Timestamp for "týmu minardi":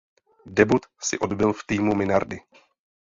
1.67-2.41